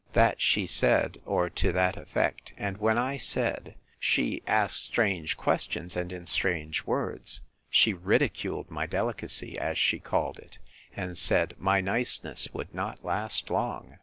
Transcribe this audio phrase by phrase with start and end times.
[0.13, 6.11] That she said, or to that effect—And when I said, She asked strange questions, and
[6.11, 10.57] in strange words, she ridiculed my delicacy, as she called it;
[10.95, 13.97] and said, My niceness would not last long.